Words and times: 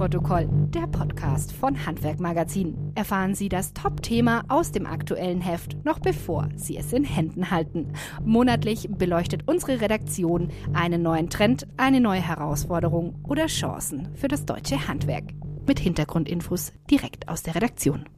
Abnahmeprotokoll, 0.00 0.48
der 0.70 0.86
Podcast 0.86 1.52
von 1.52 1.84
Handwerk 1.84 2.20
Magazin. 2.20 2.90
Erfahren 2.94 3.34
Sie 3.34 3.50
das 3.50 3.74
Top-Thema 3.74 4.44
aus 4.48 4.72
dem 4.72 4.86
aktuellen 4.86 5.42
Heft, 5.42 5.84
noch 5.84 5.98
bevor 5.98 6.48
Sie 6.56 6.78
es 6.78 6.94
in 6.94 7.04
Händen 7.04 7.50
halten. 7.50 7.92
Monatlich 8.24 8.88
beleuchtet 8.90 9.42
unsere 9.46 9.82
Redaktion 9.82 10.50
einen 10.72 11.02
neuen 11.02 11.28
Trend, 11.28 11.66
eine 11.76 12.00
neue 12.00 12.22
Herausforderung 12.22 13.22
oder 13.28 13.46
Chancen 13.46 14.08
für 14.14 14.28
das 14.28 14.46
deutsche 14.46 14.88
Handwerk. 14.88 15.24
Mit 15.66 15.78
Hintergrundinfos 15.78 16.72
direkt 16.90 17.28
aus 17.28 17.42
der 17.42 17.54
Redaktion. 17.54 18.08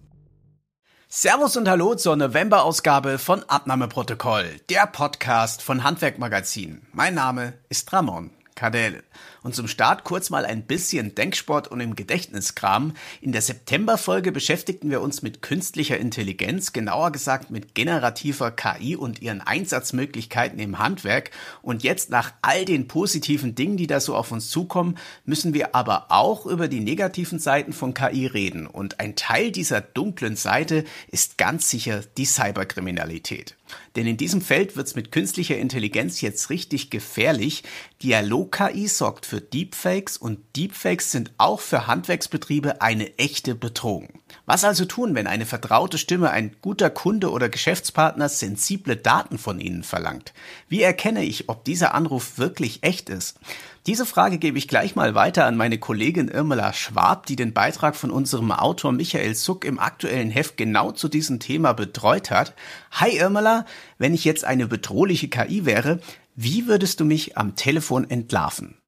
Servus 1.08 1.56
und 1.56 1.68
Hallo 1.68 1.96
zur 1.96 2.14
November-Ausgabe 2.14 3.18
von 3.18 3.42
Abnahmeprotokoll, 3.48 4.44
der 4.70 4.86
Podcast 4.86 5.62
von 5.62 5.82
Handwerk 5.82 6.20
Magazin. 6.20 6.82
Mein 6.92 7.14
Name 7.14 7.54
ist 7.68 7.92
Ramon 7.92 8.30
Kadel. 8.62 9.02
Und 9.42 9.56
zum 9.56 9.66
Start 9.66 10.04
kurz 10.04 10.30
mal 10.30 10.44
ein 10.44 10.62
bisschen 10.62 11.16
Denksport 11.16 11.66
und 11.66 11.80
im 11.80 11.96
Gedächtniskram. 11.96 12.92
In 13.20 13.32
der 13.32 13.42
September-Folge 13.42 14.30
beschäftigten 14.30 14.88
wir 14.88 15.00
uns 15.00 15.20
mit 15.20 15.42
künstlicher 15.42 15.98
Intelligenz, 15.98 16.72
genauer 16.72 17.10
gesagt 17.10 17.50
mit 17.50 17.74
generativer 17.74 18.52
KI 18.52 18.94
und 18.94 19.20
ihren 19.20 19.40
Einsatzmöglichkeiten 19.40 20.60
im 20.60 20.78
Handwerk. 20.78 21.32
Und 21.60 21.82
jetzt 21.82 22.10
nach 22.10 22.34
all 22.40 22.64
den 22.64 22.86
positiven 22.86 23.56
Dingen, 23.56 23.76
die 23.76 23.88
da 23.88 23.98
so 23.98 24.14
auf 24.14 24.30
uns 24.30 24.48
zukommen, 24.48 24.96
müssen 25.24 25.54
wir 25.54 25.74
aber 25.74 26.06
auch 26.10 26.46
über 26.46 26.68
die 26.68 26.78
negativen 26.78 27.40
Seiten 27.40 27.72
von 27.72 27.94
KI 27.94 28.26
reden. 28.26 28.68
Und 28.68 29.00
ein 29.00 29.16
Teil 29.16 29.50
dieser 29.50 29.80
dunklen 29.80 30.36
Seite 30.36 30.84
ist 31.08 31.36
ganz 31.36 31.68
sicher 31.68 32.02
die 32.16 32.26
Cyberkriminalität. 32.26 33.56
Denn 33.96 34.06
in 34.06 34.16
diesem 34.16 34.40
Feld 34.40 34.76
wird's 34.76 34.94
mit 34.94 35.12
künstlicher 35.12 35.56
Intelligenz 35.56 36.20
jetzt 36.20 36.50
richtig 36.50 36.90
gefährlich. 36.90 37.62
Dialog-KI 38.02 38.88
sorgt 38.88 39.26
für 39.26 39.40
Deepfakes 39.40 40.16
und 40.16 40.38
Deepfakes 40.56 41.10
sind 41.12 41.32
auch 41.38 41.60
für 41.60 41.86
Handwerksbetriebe 41.86 42.80
eine 42.80 43.18
echte 43.18 43.54
Bedrohung. 43.54 44.08
Was 44.46 44.64
also 44.64 44.84
tun, 44.84 45.14
wenn 45.14 45.26
eine 45.26 45.46
vertraute 45.46 45.98
Stimme, 45.98 46.30
ein 46.30 46.56
guter 46.62 46.90
Kunde 46.90 47.30
oder 47.30 47.48
Geschäftspartner 47.48 48.28
sensible 48.28 48.96
Daten 48.96 49.38
von 49.38 49.60
Ihnen 49.60 49.82
verlangt? 49.82 50.32
Wie 50.68 50.82
erkenne 50.82 51.24
ich, 51.24 51.48
ob 51.48 51.64
dieser 51.64 51.94
Anruf 51.94 52.38
wirklich 52.38 52.82
echt 52.82 53.08
ist? 53.08 53.38
Diese 53.86 54.06
Frage 54.06 54.38
gebe 54.38 54.58
ich 54.58 54.68
gleich 54.68 54.94
mal 54.94 55.16
weiter 55.16 55.44
an 55.44 55.56
meine 55.56 55.76
Kollegin 55.76 56.28
Irmela 56.28 56.72
Schwab, 56.72 57.26
die 57.26 57.34
den 57.34 57.52
Beitrag 57.52 57.96
von 57.96 58.12
unserem 58.12 58.52
Autor 58.52 58.92
Michael 58.92 59.34
Zuck 59.34 59.64
im 59.64 59.80
aktuellen 59.80 60.30
Heft 60.30 60.56
genau 60.56 60.92
zu 60.92 61.08
diesem 61.08 61.40
Thema 61.40 61.72
betreut 61.72 62.30
hat. 62.30 62.54
Hi 62.92 63.18
Irmela, 63.18 63.66
wenn 63.98 64.14
ich 64.14 64.24
jetzt 64.24 64.44
eine 64.44 64.68
bedrohliche 64.68 65.28
KI 65.28 65.66
wäre, 65.66 65.98
wie 66.36 66.68
würdest 66.68 67.00
du 67.00 67.04
mich 67.04 67.36
am 67.36 67.56
Telefon 67.56 68.08
entlarven? 68.08 68.78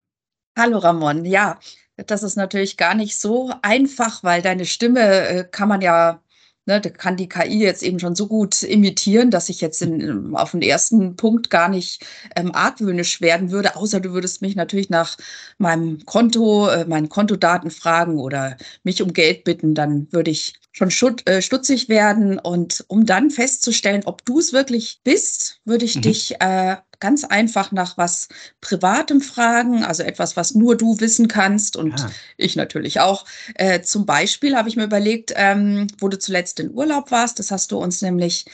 Hallo 0.56 0.78
Ramon, 0.78 1.25
ja, 1.25 1.58
das 1.97 2.23
ist 2.23 2.36
natürlich 2.36 2.77
gar 2.77 2.95
nicht 2.95 3.19
so 3.19 3.53
einfach, 3.62 4.23
weil 4.23 4.42
deine 4.42 4.64
Stimme 4.64 5.01
äh, 5.01 5.45
kann 5.45 5.69
man 5.69 5.81
ja 5.81 6.20
Ne, 6.67 6.81
da 6.81 6.89
kann 6.89 7.17
die 7.19 7.29
KI 7.29 7.61
jetzt 7.61 7.83
eben 7.83 7.98
schon 8.01 8.15
so 8.15 8.27
gut 8.27 8.62
imitieren, 8.62 9.31
dass 9.31 9.51
ich 9.51 9.61
jetzt 9.61 9.83
in, 9.83 10.34
auf 10.34 10.53
den 10.53 10.62
ersten 10.62 11.15
Punkt 11.15 11.51
gar 11.51 11.69
nicht 11.69 12.07
ähm, 12.37 12.55
argwöhnisch 12.55 13.20
werden 13.20 13.51
würde, 13.51 13.77
außer 13.77 14.01
du 14.01 14.12
würdest 14.12 14.41
mich 14.41 14.57
natürlich 14.57 14.89
nach 14.89 15.19
meinem 15.59 16.05
Konto, 16.07 16.69
äh, 16.69 16.87
meinen 16.87 17.11
Kontodaten 17.11 17.70
fragen 17.70 18.19
oder 18.19 18.57
mich 18.83 19.03
um 19.03 19.12
Geld 19.12 19.45
bitten, 19.45 19.75
dann 19.75 20.11
würde 20.11 20.31
ich 20.31 20.55
schon 20.75 20.91
äh, 21.25 21.41
stutzig 21.41 21.89
werden. 21.89 22.39
Und 22.39 22.84
um 22.89 23.06
dann 23.06 23.30
festzustellen, 23.30 24.03
ob 24.05 24.25
du 24.25 24.41
es 24.41 24.53
wirklich 24.53 25.00
bist, 25.05 25.61
würde 25.64 25.84
ich 25.84 25.97
mhm. 25.97 26.03
dich 26.03 26.34
äh, 26.41 26.77
ganz 26.98 27.25
einfach 27.25 27.70
nach 27.70 27.97
was 27.97 28.28
Privatem 28.61 29.20
fragen, 29.20 29.84
also 29.84 30.02
etwas, 30.02 30.36
was 30.36 30.55
nur 30.55 30.77
du 30.77 31.00
wissen 31.00 31.29
kannst 31.29 31.77
und 31.77 31.98
ja. 32.01 32.11
ich 32.36 32.57
natürlich 32.57 33.01
auch. 33.01 33.24
Äh, 33.55 33.83
zum 33.83 34.05
Beispiel 34.05 34.57
habe 34.57 34.68
ich 34.68 34.77
mir 34.77 34.85
überlegt, 34.85 35.33
ähm, 35.36 35.86
wo 35.98 36.08
du 36.08 36.18
zuletzt 36.18 36.58
in 36.61 36.73
Urlaub 36.73 37.11
warst. 37.11 37.39
Das 37.39 37.51
hast 37.51 37.70
du 37.70 37.79
uns 37.79 38.02
nämlich 38.02 38.46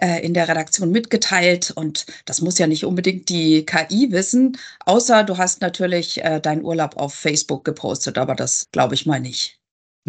äh, 0.00 0.24
in 0.24 0.34
der 0.34 0.48
Redaktion 0.48 0.90
mitgeteilt 0.90 1.70
und 1.70 2.06
das 2.24 2.40
muss 2.40 2.58
ja 2.58 2.66
nicht 2.66 2.84
unbedingt 2.84 3.28
die 3.28 3.64
KI 3.64 4.10
wissen, 4.10 4.58
außer 4.84 5.22
du 5.22 5.38
hast 5.38 5.60
natürlich 5.60 6.24
äh, 6.24 6.40
deinen 6.40 6.64
Urlaub 6.64 6.96
auf 6.96 7.14
Facebook 7.14 7.64
gepostet, 7.64 8.18
aber 8.18 8.34
das 8.34 8.66
glaube 8.72 8.94
ich 8.94 9.06
mal 9.06 9.20
nicht. 9.20 9.57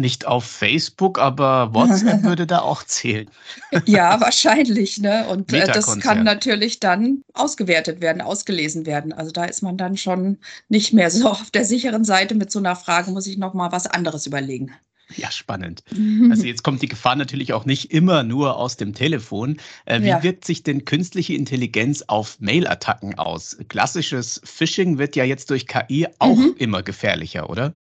Nicht 0.00 0.26
auf 0.26 0.44
Facebook, 0.44 1.18
aber 1.18 1.74
WhatsApp 1.74 2.22
würde 2.24 2.46
da 2.46 2.60
auch 2.60 2.82
zählen. 2.84 3.28
ja, 3.84 4.18
wahrscheinlich. 4.18 4.96
Ne? 4.96 5.26
Und 5.28 5.52
äh, 5.52 5.66
das 5.66 6.00
kann 6.00 6.24
natürlich 6.24 6.80
dann 6.80 7.22
ausgewertet 7.34 8.00
werden, 8.00 8.22
ausgelesen 8.22 8.86
werden. 8.86 9.12
Also 9.12 9.30
da 9.30 9.44
ist 9.44 9.62
man 9.62 9.76
dann 9.76 9.98
schon 9.98 10.38
nicht 10.70 10.94
mehr 10.94 11.10
so 11.10 11.28
auf 11.30 11.50
der 11.50 11.66
sicheren 11.66 12.04
Seite 12.04 12.34
mit 12.34 12.50
so 12.50 12.60
einer 12.60 12.76
Frage, 12.76 13.10
muss 13.10 13.26
ich 13.26 13.36
noch 13.36 13.52
mal 13.52 13.72
was 13.72 13.86
anderes 13.86 14.26
überlegen. 14.26 14.72
Ja, 15.16 15.30
spannend. 15.30 15.82
Also 16.30 16.46
jetzt 16.46 16.62
kommt 16.62 16.82
die 16.82 16.88
Gefahr 16.88 17.16
natürlich 17.16 17.52
auch 17.52 17.64
nicht 17.64 17.92
immer 17.92 18.22
nur 18.22 18.56
aus 18.56 18.76
dem 18.76 18.94
Telefon. 18.94 19.56
Äh, 19.84 20.02
wie 20.02 20.06
ja. 20.06 20.22
wirkt 20.22 20.44
sich 20.44 20.62
denn 20.62 20.84
künstliche 20.84 21.34
Intelligenz 21.34 22.02
auf 22.06 22.38
Mail-Attacken 22.40 23.18
aus? 23.18 23.58
Klassisches 23.68 24.40
Phishing 24.44 24.98
wird 24.98 25.16
ja 25.16 25.24
jetzt 25.24 25.50
durch 25.50 25.66
KI 25.66 26.06
auch 26.20 26.36
mhm. 26.36 26.54
immer 26.58 26.82
gefährlicher, 26.82 27.50
oder? 27.50 27.74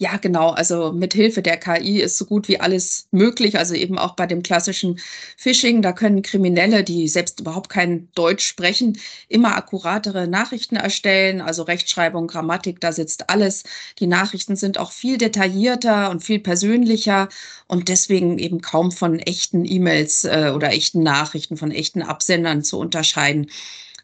Ja, 0.00 0.16
genau. 0.16 0.50
Also 0.50 0.92
mit 0.92 1.14
Hilfe 1.14 1.40
der 1.40 1.56
KI 1.56 2.00
ist 2.00 2.18
so 2.18 2.24
gut 2.26 2.48
wie 2.48 2.58
alles 2.58 3.06
möglich. 3.12 3.56
Also 3.58 3.74
eben 3.74 3.96
auch 3.96 4.16
bei 4.16 4.26
dem 4.26 4.42
klassischen 4.42 4.98
Phishing, 5.36 5.82
da 5.82 5.92
können 5.92 6.22
Kriminelle, 6.22 6.82
die 6.82 7.06
selbst 7.06 7.38
überhaupt 7.40 7.70
kein 7.70 8.08
Deutsch 8.14 8.44
sprechen, 8.44 8.98
immer 9.28 9.56
akkuratere 9.56 10.26
Nachrichten 10.26 10.74
erstellen. 10.76 11.40
Also 11.40 11.62
Rechtschreibung, 11.62 12.26
Grammatik, 12.26 12.80
da 12.80 12.90
sitzt 12.92 13.30
alles. 13.30 13.62
Die 14.00 14.08
Nachrichten 14.08 14.56
sind 14.56 14.78
auch 14.78 14.90
viel 14.90 15.16
detaillierter 15.16 16.10
und 16.10 16.24
viel 16.24 16.40
persönlicher 16.40 17.28
und 17.68 17.88
deswegen 17.88 18.38
eben 18.40 18.60
kaum 18.60 18.90
von 18.90 19.20
echten 19.20 19.64
E-Mails 19.64 20.24
äh, 20.24 20.50
oder 20.54 20.72
echten 20.72 21.04
Nachrichten, 21.04 21.56
von 21.56 21.70
echten 21.70 22.02
Absendern 22.02 22.64
zu 22.64 22.78
unterscheiden. 22.80 23.48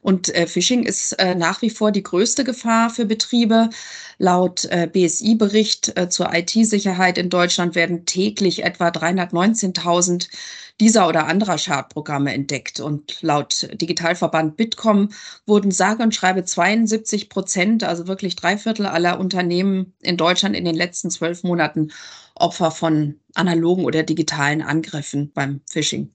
Und 0.02 0.34
äh, 0.34 0.46
Phishing 0.46 0.84
ist 0.84 1.12
äh, 1.12 1.34
nach 1.34 1.60
wie 1.62 1.70
vor 1.70 1.92
die 1.92 2.02
größte 2.02 2.44
Gefahr 2.44 2.90
für 2.90 3.04
Betriebe. 3.04 3.68
Laut 4.18 4.64
äh, 4.66 4.88
BSI-Bericht 4.90 5.96
äh, 5.96 6.08
zur 6.08 6.32
IT-Sicherheit 6.32 7.18
in 7.18 7.28
Deutschland 7.28 7.74
werden 7.74 8.06
täglich 8.06 8.64
etwa 8.64 8.88
319.000 8.88 10.28
dieser 10.80 11.06
oder 11.08 11.26
anderer 11.26 11.58
Schadprogramme 11.58 12.32
entdeckt. 12.32 12.80
Und 12.80 13.20
laut 13.20 13.68
Digitalverband 13.72 14.56
Bitkom 14.56 15.10
wurden 15.46 15.70
sage 15.70 16.02
und 16.02 16.14
schreibe 16.14 16.44
72 16.44 17.28
Prozent, 17.28 17.84
also 17.84 18.06
wirklich 18.06 18.36
drei 18.36 18.56
Viertel 18.56 18.86
aller 18.86 19.20
Unternehmen 19.20 19.92
in 20.00 20.16
Deutschland 20.16 20.56
in 20.56 20.64
den 20.64 20.76
letzten 20.76 21.10
zwölf 21.10 21.42
Monaten 21.42 21.92
Opfer 22.34 22.70
von 22.70 23.20
analogen 23.34 23.84
oder 23.84 24.02
digitalen 24.02 24.62
Angriffen 24.62 25.30
beim 25.32 25.60
Phishing. 25.68 26.14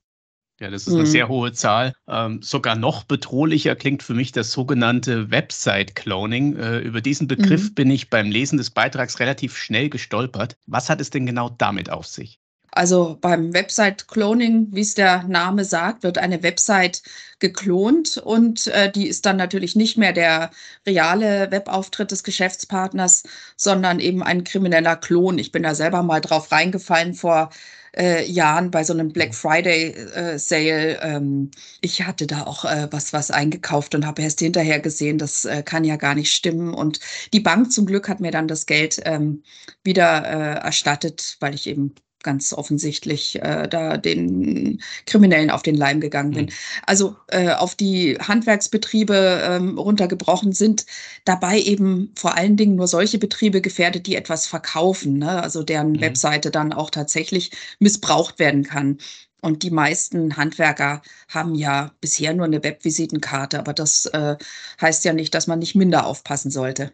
Ja, 0.60 0.70
das 0.70 0.88
ist 0.88 0.94
eine 0.94 1.04
mhm. 1.04 1.08
sehr 1.08 1.28
hohe 1.28 1.52
Zahl. 1.52 1.94
Ähm, 2.08 2.42
sogar 2.42 2.76
noch 2.76 3.04
bedrohlicher 3.04 3.76
klingt 3.76 4.04
für 4.04 4.14
mich 4.14 4.32
das 4.32 4.52
sogenannte 4.52 5.30
Website-Cloning. 5.30 6.56
Äh, 6.56 6.80
über 6.80 7.02
diesen 7.02 7.28
Begriff 7.28 7.70
mhm. 7.70 7.74
bin 7.74 7.92
ich 7.92 8.10
beim 8.10 8.32
Lesen 8.32 8.58
des 8.58 8.70
Beitrags 8.70 9.20
relativ 9.20 9.58
schnell 9.58 9.90
gestolpert. 9.90 10.58
Was 10.66 10.90
hat 10.90 11.02
es 11.02 11.10
denn 11.10 11.26
genau 11.26 11.50
damit 11.50 11.90
auf 11.90 12.08
sich? 12.08 12.40
Also 12.76 13.18
beim 13.22 13.54
Website-Cloning, 13.54 14.68
wie 14.72 14.82
es 14.82 14.96
der 14.96 15.24
Name 15.24 15.64
sagt, 15.64 16.04
wird 16.04 16.18
eine 16.18 16.44
Website 16.44 17.02
geklont 17.40 18.18
und 18.18 18.68
äh, 18.68 18.92
die 18.92 19.08
ist 19.08 19.26
dann 19.26 19.38
natürlich 19.38 19.76
nicht 19.78 19.98
mehr 19.98 20.12
der 20.12 20.52
reale 20.86 21.52
Webauftritt 21.52 22.12
des 22.12 22.24
Geschäftspartners, 22.24 23.24
sondern 23.56 24.02
eben 24.02 24.22
ein 24.24 24.44
krimineller 24.44 24.98
Klon. 24.98 25.40
Ich 25.40 25.54
bin 25.54 25.64
da 25.64 25.74
selber 25.74 26.04
mal 26.04 26.20
drauf 26.20 26.52
reingefallen 26.52 27.14
vor 27.14 27.50
äh, 27.98 28.26
Jahren 28.30 28.72
bei 28.72 28.84
so 28.84 28.92
einem 28.94 29.10
Black 29.14 29.36
Friday 29.36 29.92
äh, 29.92 30.38
Sale. 30.38 31.00
Ähm, 31.02 31.52
ich 31.82 32.04
hatte 32.06 32.28
da 32.28 32.44
auch 32.44 32.66
äh, 32.66 32.88
was, 32.92 33.14
was 33.14 33.32
eingekauft 33.32 33.96
und 33.96 34.06
habe 34.06 34.22
erst 34.22 34.40
hinterher 34.40 34.80
gesehen, 34.82 35.18
das 35.18 35.46
äh, 35.46 35.64
kann 35.64 35.86
ja 35.86 35.96
gar 35.96 36.16
nicht 36.16 36.34
stimmen. 36.34 36.74
Und 36.74 37.00
die 37.34 37.40
Bank 37.40 37.72
zum 37.72 37.86
Glück 37.86 38.10
hat 38.10 38.20
mir 38.20 38.32
dann 38.32 38.48
das 38.50 38.66
Geld 38.66 39.02
ähm, 39.06 39.44
wieder 39.84 40.26
äh, 40.26 40.66
erstattet, 40.66 41.38
weil 41.40 41.56
ich 41.56 41.68
eben 41.68 41.96
ganz 42.26 42.52
offensichtlich 42.52 43.42
äh, 43.42 43.70
da 43.70 43.96
den 43.96 44.82
Kriminellen 45.06 45.50
auf 45.50 45.62
den 45.62 45.76
Leim 45.76 46.02
gegangen 46.02 46.32
bin. 46.32 46.46
Mhm. 46.48 46.52
Also 46.86 47.16
äh, 47.28 47.52
auf 47.52 47.76
die 47.76 48.18
Handwerksbetriebe 48.20 49.42
ähm, 49.48 49.78
runtergebrochen 49.78 50.52
sind 50.52 50.86
dabei 51.24 51.60
eben 51.60 52.12
vor 52.18 52.36
allen 52.36 52.58
Dingen 52.58 52.76
nur 52.76 52.88
solche 52.88 53.20
Betriebe 53.20 53.62
gefährdet, 53.62 54.08
die 54.08 54.16
etwas 54.16 54.48
verkaufen, 54.48 55.20
ne? 55.20 55.42
also 55.42 55.64
deren 55.64 55.94
mhm. 55.94 56.02
Webseite 56.02 56.52
dann 56.52 56.74
auch 56.74 56.90
tatsächlich 56.90 57.52
missbraucht 57.80 58.40
werden 58.40 58.64
kann. 58.64 58.98
Und 59.42 59.62
die 59.62 59.70
meisten 59.70 60.38
Handwerker 60.38 61.04
haben 61.30 61.54
ja 61.56 61.92
bisher 62.02 62.34
nur 62.34 62.48
eine 62.48 62.64
Webvisitenkarte, 62.64 63.60
aber 63.60 63.74
das 63.74 64.08
äh, 64.08 64.38
heißt 64.82 65.06
ja 65.06 65.14
nicht, 65.14 65.36
dass 65.36 65.46
man 65.48 65.60
nicht 65.60 65.76
minder 65.76 66.08
aufpassen 66.08 66.50
sollte 66.50 66.92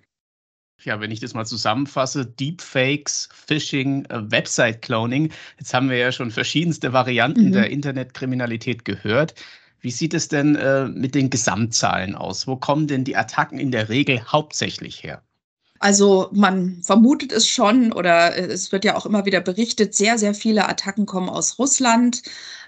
ja, 0.85 0.99
wenn 0.99 1.11
ich 1.11 1.19
das 1.19 1.33
mal 1.33 1.45
zusammenfasse, 1.45 2.25
Deepfakes, 2.25 3.29
Phishing, 3.33 4.05
äh, 4.05 4.31
Website-Cloning. 4.31 5.31
Jetzt 5.59 5.73
haben 5.73 5.89
wir 5.89 5.97
ja 5.97 6.11
schon 6.11 6.31
verschiedenste 6.31 6.93
Varianten 6.93 7.47
mhm. 7.47 7.51
der 7.53 7.69
Internetkriminalität 7.69 8.85
gehört. 8.85 9.35
Wie 9.79 9.91
sieht 9.91 10.13
es 10.13 10.27
denn 10.27 10.55
äh, 10.55 10.87
mit 10.87 11.15
den 11.15 11.29
Gesamtzahlen 11.29 12.15
aus? 12.15 12.45
Wo 12.47 12.55
kommen 12.55 12.87
denn 12.87 13.03
die 13.03 13.17
Attacken 13.17 13.59
in 13.59 13.71
der 13.71 13.89
Regel 13.89 14.21
hauptsächlich 14.23 15.03
her? 15.03 15.23
Also 15.81 16.29
man 16.31 16.81
vermutet 16.83 17.31
es 17.31 17.47
schon 17.47 17.91
oder 17.91 18.37
es 18.37 18.71
wird 18.71 18.85
ja 18.85 18.95
auch 18.95 19.05
immer 19.05 19.25
wieder 19.25 19.41
berichtet, 19.41 19.95
sehr, 19.95 20.17
sehr 20.17 20.33
viele 20.33 20.69
Attacken 20.69 21.05
kommen 21.05 21.29
aus 21.29 21.59
Russland 21.59 22.21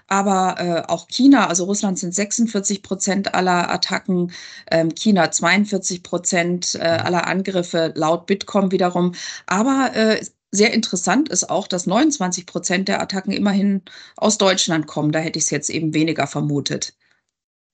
aber 0.06 0.56
äh, 0.58 0.92
auch 0.92 1.08
China, 1.08 1.48
also 1.48 1.64
Russland 1.64 1.98
sind 1.98 2.14
46 2.14 2.82
Prozent 2.82 3.34
aller 3.34 3.70
Attacken, 3.70 4.32
ähm, 4.70 4.94
China 4.94 5.30
42 5.30 6.02
Prozent 6.02 6.74
äh, 6.74 6.80
aller 6.80 7.26
Angriffe 7.26 7.92
laut 7.96 8.26
Bitkom 8.26 8.70
wiederum. 8.72 9.12
Aber 9.46 9.92
äh, 9.94 10.24
sehr 10.50 10.72
interessant 10.72 11.28
ist 11.30 11.50
auch, 11.50 11.66
dass 11.66 11.86
29 11.86 12.46
Prozent 12.46 12.88
der 12.88 13.00
Attacken 13.00 13.32
immerhin 13.32 13.82
aus 14.16 14.38
Deutschland 14.38 14.86
kommen. 14.86 15.12
Da 15.12 15.18
hätte 15.20 15.38
ich 15.38 15.46
es 15.46 15.50
jetzt 15.50 15.70
eben 15.70 15.94
weniger 15.94 16.26
vermutet. 16.26 16.94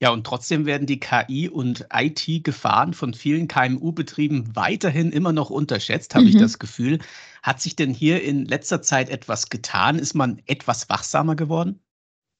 Ja, 0.01 0.11
und 0.11 0.27
trotzdem 0.27 0.65
werden 0.65 0.87
die 0.87 0.99
KI- 0.99 1.51
und 1.51 1.87
IT-Gefahren 1.93 2.95
von 2.95 3.13
vielen 3.13 3.49
KMU-Betrieben 3.49 4.57
weiterhin 4.57 5.13
immer 5.13 5.33
noch 5.33 5.51
unterschätzt, 5.51 6.15
habe 6.15 6.25
mhm. 6.25 6.31
ich 6.31 6.37
das 6.39 6.59
Gefühl. 6.59 7.01
Hat 7.43 7.61
sich 7.61 7.77
denn 7.77 7.93
hier 7.93 8.23
in 8.23 8.47
letzter 8.47 8.81
Zeit 8.81 9.11
etwas 9.11 9.51
getan? 9.51 9.99
Ist 9.99 10.15
man 10.15 10.41
etwas 10.47 10.89
wachsamer 10.89 11.37
geworden? 11.37 11.81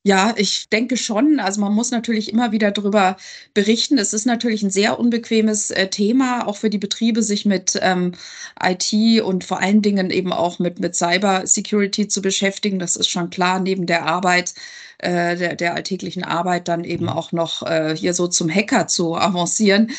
Ja, 0.03 0.33
ich 0.39 0.71
denke 0.71 0.97
schon. 0.97 1.41
Also 1.41 1.61
man 1.61 1.75
muss 1.75 1.91
natürlich 1.91 2.33
immer 2.33 2.53
wieder 2.53 2.71
darüber 2.71 3.17
berichten. 3.53 3.99
Es 3.99 4.15
ist 4.15 4.25
natürlich 4.25 4.63
ein 4.63 4.71
sehr 4.71 4.99
unbequemes 4.99 5.71
äh, 5.71 5.89
Thema, 5.91 6.47
auch 6.47 6.57
für 6.57 6.71
die 6.71 6.79
Betriebe, 6.79 7.23
sich 7.23 7.45
mit 7.45 7.79
ähm, 7.83 8.13
IT 8.63 9.21
und 9.23 9.45
vor 9.45 9.61
allen 9.61 9.83
Dingen 9.83 10.09
eben 10.11 10.33
auch 10.33 10.59
mit, 10.59 10.81
mit 10.81 10.97
Cyber 10.97 11.47
Security 11.47 12.09
zu 12.09 12.23
beschäftigen. 12.23 12.79
Das 12.79 12.97
ist 12.97 13.09
schon 13.11 13.29
klar, 13.29 13.61
neben 13.61 13.85
der 13.85 14.07
Arbeit, 14.07 14.55
äh, 14.99 15.37
der, 15.37 15.55
der 15.57 15.75
alltäglichen 15.75 16.25
Arbeit 16.25 16.69
dann 16.69 16.85
eben 16.85 17.05
mhm. 17.05 17.11
auch 17.11 17.33
noch 17.33 17.63
äh, 17.63 17.95
hier 17.95 18.15
so 18.15 18.27
zum 18.27 18.49
Hacker 18.49 18.87
zu 18.87 19.17
avancieren. 19.17 19.91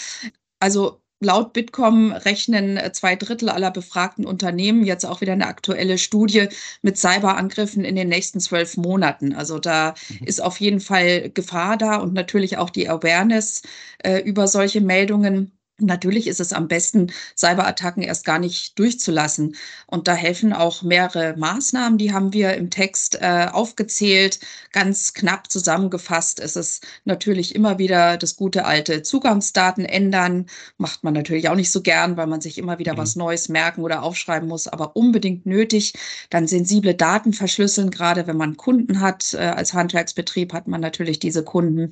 Also 0.59 1.00
Laut 1.23 1.53
Bitkom 1.53 2.11
rechnen 2.13 2.77
äh, 2.77 2.91
zwei 2.93 3.15
Drittel 3.15 3.49
aller 3.49 3.69
befragten 3.69 4.25
Unternehmen 4.25 4.83
jetzt 4.83 5.05
auch 5.05 5.21
wieder 5.21 5.33
eine 5.33 5.45
aktuelle 5.45 5.99
Studie 5.99 6.47
mit 6.81 6.97
Cyberangriffen 6.97 7.85
in 7.85 7.95
den 7.95 8.09
nächsten 8.09 8.39
zwölf 8.39 8.75
Monaten. 8.75 9.33
Also 9.33 9.59
da 9.59 9.93
mhm. 10.09 10.25
ist 10.25 10.41
auf 10.41 10.59
jeden 10.59 10.79
Fall 10.79 11.29
Gefahr 11.29 11.77
da 11.77 11.97
und 11.97 12.13
natürlich 12.13 12.57
auch 12.57 12.71
die 12.71 12.89
Awareness 12.89 13.61
äh, 13.99 14.17
über 14.21 14.47
solche 14.47 14.81
Meldungen. 14.81 15.51
Natürlich 15.81 16.27
ist 16.27 16.39
es 16.39 16.53
am 16.53 16.67
besten, 16.67 17.11
Cyberattacken 17.35 18.03
erst 18.03 18.25
gar 18.25 18.39
nicht 18.39 18.77
durchzulassen. 18.77 19.55
Und 19.87 20.07
da 20.07 20.13
helfen 20.13 20.53
auch 20.53 20.83
mehrere 20.83 21.35
Maßnahmen, 21.37 21.97
die 21.97 22.13
haben 22.13 22.33
wir 22.33 22.53
im 22.55 22.69
Text 22.69 23.17
äh, 23.21 23.47
aufgezählt. 23.51 24.39
Ganz 24.71 25.13
knapp 25.13 25.51
zusammengefasst 25.51 26.39
ist 26.39 26.57
es 26.57 26.81
natürlich 27.05 27.55
immer 27.55 27.77
wieder 27.79 28.17
das 28.17 28.35
gute 28.35 28.65
alte 28.65 29.03
Zugangsdaten 29.03 29.85
ändern. 29.85 30.45
Macht 30.77 31.03
man 31.03 31.13
natürlich 31.13 31.49
auch 31.49 31.55
nicht 31.55 31.71
so 31.71 31.81
gern, 31.81 32.17
weil 32.17 32.27
man 32.27 32.41
sich 32.41 32.57
immer 32.57 32.79
wieder 32.79 32.93
mhm. 32.93 32.97
was 32.97 33.15
Neues 33.15 33.49
merken 33.49 33.81
oder 33.81 34.03
aufschreiben 34.03 34.47
muss, 34.47 34.67
aber 34.67 34.95
unbedingt 34.95 35.45
nötig. 35.45 35.93
Dann 36.29 36.47
sensible 36.47 36.93
Daten 36.93 37.33
verschlüsseln, 37.33 37.91
gerade 37.91 38.27
wenn 38.27 38.37
man 38.37 38.57
Kunden 38.57 39.01
hat. 39.01 39.33
Äh, 39.33 39.37
als 39.39 39.73
Handwerksbetrieb 39.73 40.53
hat 40.53 40.67
man 40.67 40.81
natürlich 40.81 41.19
diese 41.19 41.43
Kunden. 41.43 41.91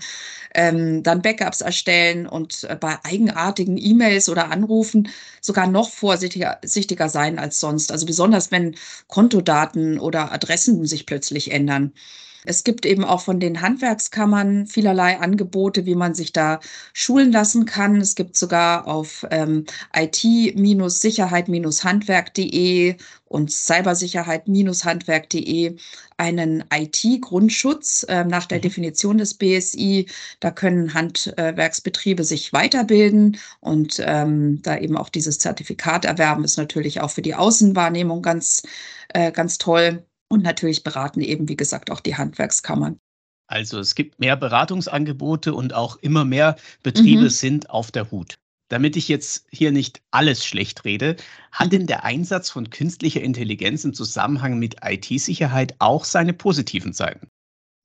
Ähm, 0.55 1.03
dann 1.03 1.21
Backups 1.21 1.61
erstellen 1.61 2.27
und 2.27 2.63
äh, 2.63 2.75
bei 2.79 2.97
eigenartigen 3.03 3.77
E-Mails 3.79 4.29
oder 4.29 4.51
Anrufen 4.51 5.09
sogar 5.41 5.67
noch 5.67 5.89
vorsichtiger 5.89 7.09
sein 7.09 7.39
als 7.39 7.59
sonst. 7.59 7.91
Also 7.91 8.05
besonders 8.05 8.51
wenn 8.51 8.75
Kontodaten 9.07 9.99
oder 9.99 10.31
Adressen 10.31 10.85
sich 10.85 11.05
plötzlich 11.05 11.51
ändern. 11.51 11.93
Es 12.45 12.63
gibt 12.63 12.85
eben 12.85 13.03
auch 13.03 13.21
von 13.21 13.39
den 13.39 13.61
Handwerkskammern 13.61 14.67
vielerlei 14.67 15.19
Angebote, 15.19 15.85
wie 15.85 15.95
man 15.95 16.13
sich 16.13 16.33
da 16.33 16.59
schulen 16.93 17.31
lassen 17.31 17.65
kann. 17.65 17.95
Es 17.97 18.15
gibt 18.15 18.37
sogar 18.37 18.87
auf 18.87 19.25
ähm, 19.31 19.65
it-sicherheit-handwerk.de 19.95 22.95
und 23.25 23.51
cybersicherheit-handwerk.de 23.51 25.75
einen 26.17 26.63
IT-Grundschutz 26.73 28.05
äh, 28.09 28.25
nach 28.25 28.45
der 28.45 28.57
mhm. 28.59 28.63
Definition 28.63 29.17
des 29.17 29.33
BSI. 29.33 30.07
Da 30.39 30.51
können 30.51 30.93
Handwerksbetriebe 30.93 32.23
sich 32.23 32.53
weiterbilden 32.53 33.37
und 33.59 34.01
ähm, 34.05 34.61
da 34.63 34.77
eben 34.77 34.97
auch 34.97 35.09
dieses 35.09 35.39
Zertifikat 35.39 36.05
erwerben, 36.05 36.43
ist 36.43 36.57
natürlich 36.57 37.01
auch 37.01 37.11
für 37.11 37.21
die 37.21 37.35
Außenwahrnehmung 37.35 38.21
ganz, 38.21 38.63
äh, 39.09 39.31
ganz 39.31 39.57
toll. 39.57 40.03
Und 40.29 40.43
natürlich 40.43 40.83
beraten 40.83 41.21
eben, 41.21 41.49
wie 41.49 41.57
gesagt, 41.57 41.91
auch 41.91 41.99
die 41.99 42.15
Handwerkskammern. 42.15 42.99
Also 43.47 43.79
es 43.79 43.95
gibt 43.95 44.19
mehr 44.19 44.35
Beratungsangebote 44.35 45.53
und 45.55 45.73
auch 45.73 45.97
immer 45.97 46.23
mehr 46.23 46.55
Betriebe 46.83 47.23
mhm. 47.23 47.29
sind 47.29 47.69
auf 47.71 47.91
der 47.91 48.11
Hut. 48.11 48.37
Damit 48.69 48.95
ich 48.95 49.07
jetzt 49.07 49.47
hier 49.51 49.71
nicht 49.71 50.01
alles 50.11 50.45
schlecht 50.45 50.85
rede, 50.85 51.15
hat 51.51 51.67
mhm. 51.67 51.71
denn 51.71 51.87
der 51.87 52.03
Einsatz 52.03 52.51
von 52.51 52.69
künstlicher 52.69 53.21
Intelligenz 53.21 53.83
im 53.83 53.95
Zusammenhang 53.95 54.59
mit 54.59 54.75
IT-Sicherheit 54.85 55.75
auch 55.79 56.05
seine 56.05 56.33
positiven 56.33 56.93
Seiten? 56.93 57.27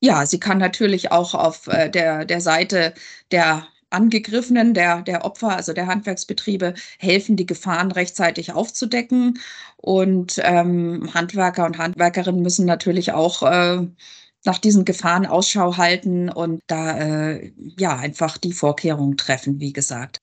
Ja, 0.01 0.27
sie 0.27 0.39
kann 0.39 0.59
natürlich 0.59 1.11
auch 1.13 1.33
auf 1.33 1.67
äh, 1.67 1.89
der, 1.89 2.27
der 2.27 2.43
Seite 2.43 2.93
der 3.31 3.67
Angegriffenen, 3.95 4.75
der, 4.75 5.03
der 5.03 5.25
Opfer, 5.25 5.57
also 5.57 5.73
der 5.73 5.87
Handwerksbetriebe, 5.87 6.75
helfen, 6.99 7.37
die 7.37 7.47
Gefahren 7.47 7.93
rechtzeitig 7.93 8.53
aufzudecken. 8.53 9.39
Und 9.77 10.41
ähm, 10.43 11.11
Handwerker 11.15 11.67
und 11.67 11.79
Handwerkerinnen 11.79 12.43
müssen 12.43 12.67
natürlich 12.67 13.13
auch 13.13 13.43
äh, 13.43 13.87
nach 14.45 14.59
diesen 14.59 14.85
Gefahren 14.85 15.27
Ausschau 15.27 15.77
halten 15.77 16.29
und 16.29 16.61
da 16.67 16.99
äh, 16.99 17.53
ja 17.79 17.97
einfach 17.97 18.37
die 18.39 18.53
Vorkehrungen 18.53 19.17
treffen, 19.17 19.61
wie 19.61 19.73
gesagt. 19.73 20.19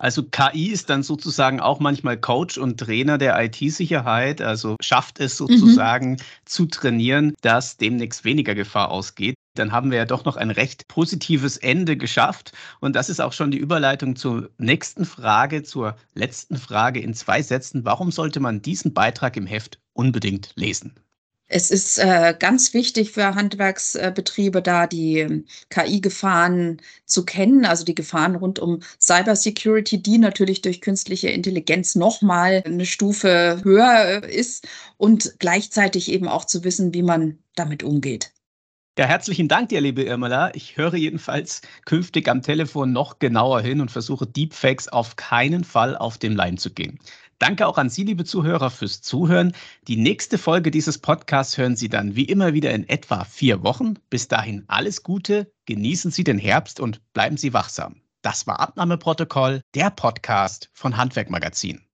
Also 0.00 0.22
KI 0.22 0.68
ist 0.68 0.90
dann 0.90 1.02
sozusagen 1.02 1.58
auch 1.58 1.80
manchmal 1.80 2.16
Coach 2.16 2.56
und 2.56 2.78
Trainer 2.78 3.18
der 3.18 3.36
IT-Sicherheit, 3.42 4.40
also 4.40 4.76
schafft 4.80 5.18
es 5.18 5.40
mhm. 5.40 5.46
sozusagen 5.46 6.10
mhm. 6.12 6.16
zu 6.44 6.66
trainieren, 6.66 7.34
dass 7.40 7.76
demnächst 7.76 8.24
weniger 8.24 8.54
Gefahr 8.54 8.92
ausgeht 8.92 9.34
dann 9.58 9.72
haben 9.72 9.90
wir 9.90 9.98
ja 9.98 10.04
doch 10.04 10.24
noch 10.24 10.36
ein 10.36 10.50
recht 10.50 10.88
positives 10.88 11.56
Ende 11.56 11.96
geschafft. 11.96 12.52
Und 12.80 12.96
das 12.96 13.08
ist 13.08 13.20
auch 13.20 13.32
schon 13.32 13.50
die 13.50 13.58
Überleitung 13.58 14.16
zur 14.16 14.50
nächsten 14.58 15.04
Frage, 15.04 15.62
zur 15.62 15.96
letzten 16.14 16.56
Frage 16.56 17.00
in 17.00 17.14
zwei 17.14 17.42
Sätzen. 17.42 17.84
Warum 17.84 18.10
sollte 18.10 18.40
man 18.40 18.62
diesen 18.62 18.94
Beitrag 18.94 19.36
im 19.36 19.46
Heft 19.46 19.78
unbedingt 19.92 20.52
lesen? 20.54 20.94
Es 21.50 21.70
ist 21.70 21.98
äh, 21.98 22.34
ganz 22.38 22.74
wichtig 22.74 23.12
für 23.12 23.34
Handwerksbetriebe, 23.34 24.60
da 24.60 24.86
die 24.86 25.44
KI-Gefahren 25.70 26.82
zu 27.06 27.24
kennen, 27.24 27.64
also 27.64 27.86
die 27.86 27.94
Gefahren 27.94 28.36
rund 28.36 28.58
um 28.58 28.80
Cybersecurity, 29.00 30.02
die 30.02 30.18
natürlich 30.18 30.60
durch 30.60 30.82
künstliche 30.82 31.30
Intelligenz 31.30 31.94
nochmal 31.94 32.62
eine 32.66 32.84
Stufe 32.84 33.60
höher 33.64 34.22
äh, 34.24 34.36
ist 34.36 34.68
und 34.98 35.36
gleichzeitig 35.38 36.10
eben 36.10 36.28
auch 36.28 36.44
zu 36.44 36.64
wissen, 36.64 36.92
wie 36.92 37.02
man 37.02 37.38
damit 37.54 37.82
umgeht. 37.82 38.30
Ja, 38.98 39.04
herzlichen 39.04 39.46
Dank 39.46 39.68
dir, 39.68 39.80
liebe 39.80 40.02
Irmela. 40.02 40.52
Ich 40.56 40.76
höre 40.76 40.96
jedenfalls 40.96 41.62
künftig 41.84 42.26
am 42.26 42.42
Telefon 42.42 42.90
noch 42.90 43.20
genauer 43.20 43.60
hin 43.60 43.80
und 43.80 43.92
versuche 43.92 44.26
Deepfakes 44.26 44.88
auf 44.88 45.14
keinen 45.14 45.62
Fall 45.62 45.96
auf 45.96 46.18
den 46.18 46.34
Leim 46.34 46.56
zu 46.56 46.72
gehen. 46.72 46.98
Danke 47.38 47.68
auch 47.68 47.78
an 47.78 47.90
Sie, 47.90 48.02
liebe 48.02 48.24
Zuhörer, 48.24 48.70
fürs 48.70 49.00
Zuhören. 49.00 49.52
Die 49.86 49.94
nächste 49.94 50.36
Folge 50.36 50.72
dieses 50.72 50.98
Podcasts 50.98 51.56
hören 51.56 51.76
Sie 51.76 51.88
dann 51.88 52.16
wie 52.16 52.24
immer 52.24 52.54
wieder 52.54 52.72
in 52.72 52.88
etwa 52.88 53.22
vier 53.22 53.62
Wochen. 53.62 53.94
Bis 54.10 54.26
dahin 54.26 54.64
alles 54.66 55.04
Gute, 55.04 55.48
genießen 55.66 56.10
Sie 56.10 56.24
den 56.24 56.38
Herbst 56.38 56.80
und 56.80 57.00
bleiben 57.12 57.36
Sie 57.36 57.52
wachsam. 57.52 58.02
Das 58.22 58.48
war 58.48 58.58
Abnahmeprotokoll, 58.58 59.60
der 59.76 59.90
Podcast 59.90 60.70
von 60.72 60.96
Handwerkmagazin. 60.96 61.87